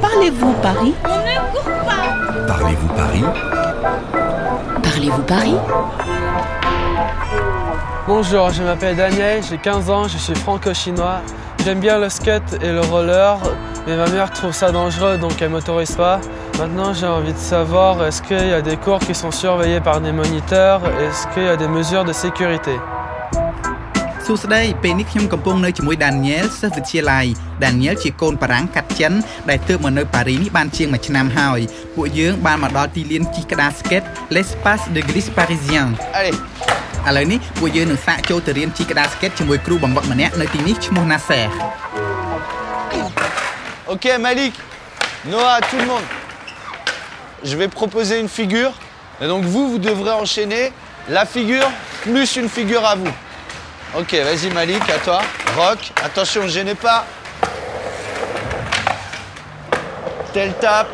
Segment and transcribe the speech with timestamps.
[0.00, 0.94] Parlez-vous Paris?
[1.04, 2.46] On ne court pas.
[2.46, 3.24] Parlez-vous Paris?
[4.82, 5.56] Parlez-vous Paris?
[8.06, 11.20] Bonjour, je m'appelle Daniel, j'ai 15 ans, je suis franco-chinois.
[11.64, 13.38] J'aime bien le skate et le roller,
[13.86, 16.20] mais ma mère trouve ça dangereux donc elle m'autorise pas.
[16.58, 20.00] Maintenant j'ai envie de savoir est-ce qu'il y a des cours qui sont surveillés par
[20.00, 22.78] des moniteurs, est-ce qu'il y a des mesures de sécurité?
[24.30, 27.26] សួស្តីពេលនេះខ្ញុំកំពុងនៅជាមួយ Daniel សិស្សវិទ្យាល័យ
[27.62, 29.12] Daniel ជាកូនបារាំងកាត់ចិន
[29.50, 31.60] ដែលទើបមកនៅប៉ារីនេះបានជាង1ឆ្នាំហើយ
[31.94, 35.88] ពួកយើងបានមកដល់ទីលានជិះក្តារ skate L'Espace de Glisse Parisien
[36.18, 36.36] Allez,
[37.08, 41.44] ឥឡូវនេះពួកយើងនឹងសាកចូលទៅរៀនជិះក្តារ skate ជាមួយគ្រូបង្វឹកម្នាក់នៅទីនេះឈ្មោះ Nasser
[43.92, 44.54] ok Malik,
[45.30, 46.06] Noah, tout le monde.
[47.42, 48.72] Je vais proposer une figure.
[49.20, 50.64] Et donc vous, vous devrez enchaîner
[51.08, 51.68] la figure
[52.02, 53.14] plus une figure à vous.
[53.99, 55.19] Ok, vas-y Malik, à toi.
[55.55, 57.05] Rock, attention, ne gênez pas.
[60.33, 60.87] Tel tape.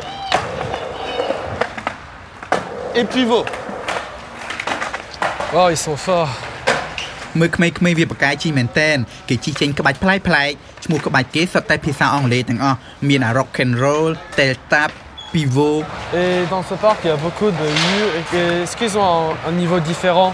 [2.94, 3.46] Et pivot.
[5.54, 6.34] Oh, ils sont forts
[7.40, 8.96] មើលក្មេងៗវាបកាយជិះមែនតែន
[9.28, 14.90] គេជិះចេញក្បាច់ប្លែកប្លែកៗឈ្មោះក្បាច់គេសុទ្ធតែភាសាអង់គ្លេសទាំងអស់មាន rock and roll, tail tap,
[15.32, 15.78] pivot
[16.22, 17.98] Et dans ce parc, il y a beaucoup de U.
[18.18, 20.32] et que- Est-ce qu'ils ont un, un niveau différent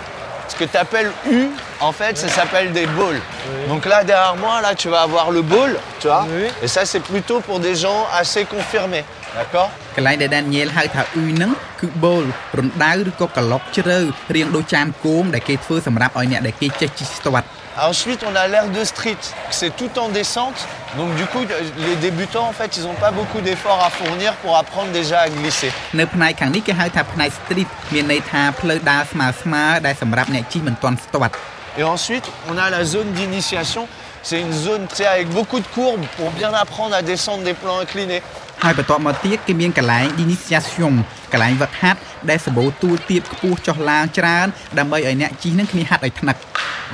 [0.52, 1.48] Ce que tu appelles U,
[1.80, 3.22] en fait, ça s'appelle des balls.
[3.70, 6.26] Donc là, derrière moi, là, tu vas avoir le ball, tu vois.
[6.62, 9.06] Et ça, c'est plutôt pour des gens assez confirmés.
[9.37, 11.51] D'accord កន្លែងដែល Daniel ហៅថាអ៊ុយហ្នឹង
[11.81, 12.25] គឺ bowl
[12.59, 13.99] រណ្ដៅឬក៏ក្លុកជ្រៅ
[14.35, 17.49] រាងដូចចាមគោមដែលគេធ្វើសម្រាប់ឲ្យអ្នកដែលគេចេះជិះស្ទាត់
[17.91, 19.23] Ensuite, on a l'air de street.
[19.51, 20.67] C'est tout en descente.
[20.97, 21.45] Donc du coup,
[21.87, 25.29] les débutants, en fait, ils n'ont pas beaucoup d'efforts à fournir pour apprendre déjà à
[25.29, 25.71] glisser.
[26.01, 31.35] នៅផ្នែកខាងនេះគេហៅថាផ្នែក street មានន័យថាផ្លូវដើរស្មើស្មើៗដែលសម្រាប់អ្នកជិះមិនទាន់ស្ទាត់
[31.79, 33.85] Et ensuite, on a la zone d'initiation.
[34.29, 37.55] C'est une zone, tu sais, avec beaucoup de courbes pour bien apprendre à descendre des
[37.63, 38.23] plans inclinés.
[38.65, 40.93] ហើយបន្ទាប់មកទៀតគេមានកន្លែង initiation
[41.33, 41.99] កន្លែងវឹកហាត់
[42.31, 44.47] ដែលសម្បូរទួលទាបខ្ពស់ចុះឡើងច្រើន
[44.79, 46.37] ដើម្បីឲ្យអ្នកជិះនឹងគ្នាហាត់ឲ្យថ្នឹក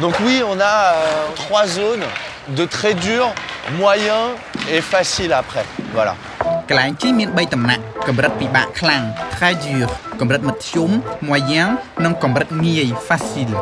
[0.04, 0.96] Donc oui, on a euh,
[1.42, 2.04] trois zones
[2.58, 3.24] de très dur,
[3.82, 4.22] moyen
[4.74, 5.64] et facile après.
[5.96, 6.14] Voilà.
[6.68, 9.02] កន្លែងជិះមាន3តំណាក់កម្រិតពិបាកខ្លាំង
[9.34, 9.86] très dur
[10.20, 10.90] កម្រិតមធ្យម
[11.28, 11.68] moyen
[12.04, 13.54] និងកម្រិតងាយ facile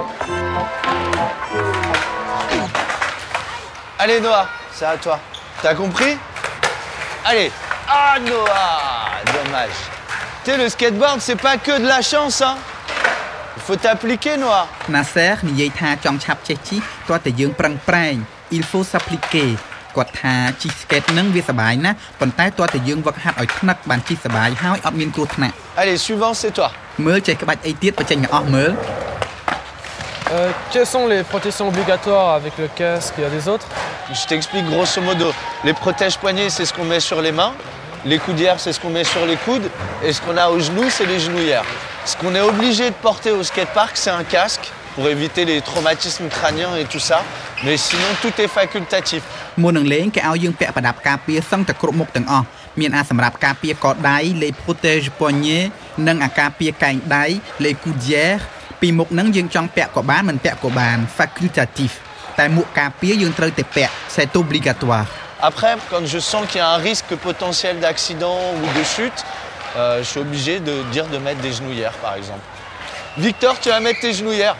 [4.04, 5.18] Allez Noah, c'est à toi.
[5.62, 6.16] T'as compris
[7.24, 7.50] Allez.
[7.88, 9.80] Ah Noah Dommage.
[10.44, 12.56] Tu sais, le skateboard, c'est pas que de la chance, hein
[13.56, 14.66] Il faut t'appliquer, Noah.
[14.94, 18.14] Nasser និយាយថាចង់ឆាប់ចេះជិះទាល់តែយើងប្រឹងប្រែង
[18.56, 19.48] il faut s'appliquer
[19.96, 26.68] គាត់ថាជិះ skate នឹងវាសប្បាយណាស់ប៉ុន្តែទាល់តែយើងវឹកហាត់ឲ្យថ្នឹកបានជិះសប្បាយហើយអត់មានគ្រោះថ្នាក់ Allez, suivant, c'est toi.
[27.06, 28.70] មើលចេះក្បាច់អីទៀតបញ្ចេញមកអស់មើល
[30.32, 33.66] Euh, Quelles sont les protections obligatoires avec le casque Il y a des autres
[34.12, 35.32] Je t'explique grosso modo.
[35.64, 37.54] Les protèges poignets, c'est ce qu'on met sur les mains.
[38.04, 39.70] Les coudières, c'est ce qu'on met sur les coudes.
[40.02, 41.68] Et ce qu'on a aux genoux, c'est les genouillères.
[42.04, 46.28] Ce qu'on est obligé de porter au skatepark, c'est un casque pour éviter les traumatismes
[46.28, 47.22] crâniens et tout ça.
[47.64, 49.22] Mais sinon, tout est facultatif.
[49.62, 52.46] មុននឹងលេងគេឲ្យយើងពាក់ប្រដាប់ការពារសឹងតែគ្រប់មុខទាំងអស់
[52.80, 55.64] មានអាសម្រាប់ការពារកដៃ les protège poignet
[56.08, 57.24] និងអាការពារកែងដៃ
[57.64, 58.40] les coudières
[58.80, 61.92] ពីមុខហ្នឹងយើងចង់ពាក់ក៏បានមិនពាក់ក៏បាន facultatif
[62.38, 65.06] តែមួកការពារយើងត្រូវតែពាក់ c'est obligatoire
[65.50, 69.18] Après, quand je sens qu'il y a un risque potentiel d'accident ou de chute,
[69.76, 72.44] euh, je suis obligé de dire de mettre des genouillères, par exemple.
[73.26, 74.56] Victor, tu vas mettre tes genouillères.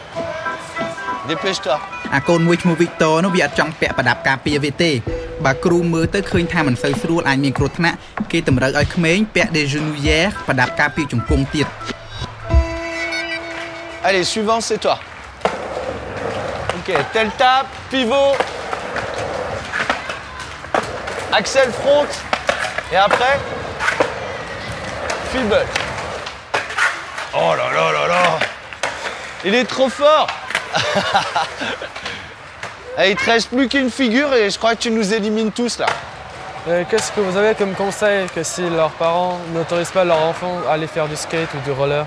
[1.31, 1.77] Dépêche-toi.
[2.15, 4.91] អាកូនមួយឈ្មោះ Victor នោះវាអត់ចង់ពាក់ប្រដាប់ការពារវាទេ
[5.45, 7.97] បើគ្រូមើលទៅឃើញថាមិនសូវស្រួលអាចមានគ្រោះថ្នាក់
[8.31, 11.67] គេតម្រូវឲ្យក្មេងពាក់ des genouillères ប្រដាប់ការពារជង្គង់ទៀត
[14.07, 14.97] Allez, suivant, c'est toi.
[16.88, 18.36] Ok, tel tape, pivot.
[21.32, 22.06] Axel front.
[22.92, 23.40] Et après,
[25.32, 25.66] fibble.
[27.34, 28.22] Oh là là là là.
[29.44, 30.28] Il est trop fort.
[32.96, 35.80] Allez, il te reste plus qu'une figure et je crois que tu nous élimines tous
[35.80, 35.86] là.
[36.68, 40.60] Euh, Qu'est-ce que vous avez comme conseil que si leurs parents n'autorisent pas leurs enfants
[40.68, 42.06] à aller faire du skate ou du roller?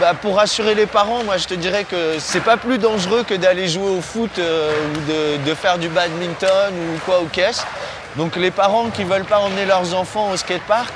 [0.00, 3.34] Bah, pour rassurer les parents, moi je te dirais que c'est pas plus dangereux que
[3.34, 7.64] d'aller jouer au foot euh, ou de, de faire du badminton ou quoi au caisse.
[8.16, 10.92] Donc les parents qui veulent pas emmener leurs enfants au skatepark,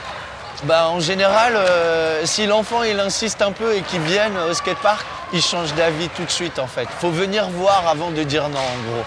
[0.64, 5.04] bah, en général, euh, si l'enfant il insiste un peu et qu'il vienne au skatepark,
[5.32, 6.88] il change d'avis tout de suite en fait.
[7.00, 9.06] Faut venir voir avant de dire non en gros.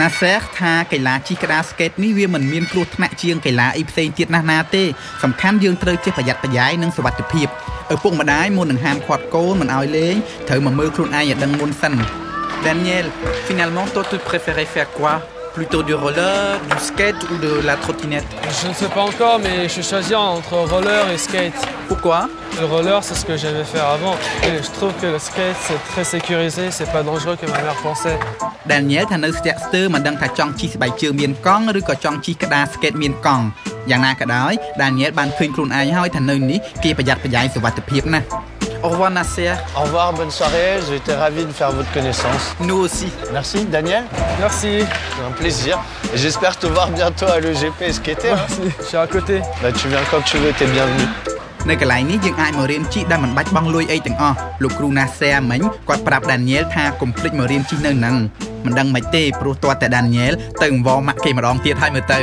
[0.00, 4.84] Nasser ថាកីឡាជិះក្តារ skate នេះវាមិនមានគ្រោះថ្នាក់ជាងកីឡាអីផ្សេងទៀតណាស់ណាទេ
[5.22, 7.48] សំខាន់យើងត្រូវចេះប្រយ័ត្នប្រយែងនិងសុវត្ថិភាព
[7.94, 10.14] ឪពុកម្ដាយមុននឹងហាមឃាត់កូនមិនឲ្យលេង
[10.48, 11.94] ត្រូវមកមើលខ្លួនឯងឲ្យដឹងមុនសិន
[12.66, 13.06] Daniel
[13.48, 15.14] finalement toi tu préférais faire quoi
[15.56, 18.26] Plutôt du roller, du skate ou de la trottinette
[18.60, 21.58] Je ne sais pas encore, mais je suis choisi entre roller et skate.
[21.88, 22.28] Pourquoi
[22.60, 24.16] Le roller, c'est ce que j'aimais faire avant.
[24.46, 27.78] Et je trouve que le skate, c'est très sécurisé, c'est pas dangereux comme ma mère
[27.86, 28.18] pensait.
[28.72, 33.44] Daniel ថានៅស្ទាក់ស្ទើរមិនដឹងថាចង់ជិះស្បែកជើងមានកង់ឬក៏ចង់ជិះក្តារ skate មានកង់
[33.89, 38.27] យ៉ាងណាក៏ដោយ Daniel បានឃើញខ្លួនឯងហើយថានៅនេះគេប្រយ័ត្នប្រយែងសុវត្ថិភាពណាស់
[38.85, 40.71] Au revoir Nasser Au revoir, bonne soirée.
[40.87, 42.43] J'ai été ravi de faire votre connaissance.
[42.67, 44.03] Nous aussi Merci, Daniel.
[44.43, 44.71] Merci.
[45.13, 45.73] C'est un plaisir.
[46.13, 48.31] Et J'espère te voir bientôt à l'EGP skater.
[48.31, 48.37] hein.
[48.41, 48.65] Merci.
[48.79, 49.35] Je suis à côté.
[49.61, 51.05] Bah, tu viens quand tu veux, t'es bienvenu.
[51.69, 58.15] នៅកន្លែងនេះយើងអាចមករៀនជិះដែលមិនបាច់បង់លុយអីទាំងអស់លោកគ្រូ Nasser មិញគាត់ប្រាប់ Daniel ថាកុំភ្លេចមករៀនជិះនៅហ្នឹង
[58.65, 62.19] មិនដឹងមិនទេព្រោះទាល់តែ Daniel ទៅអង្វរម៉ាក់គេម្ដងទៀតហើយមើលទៅ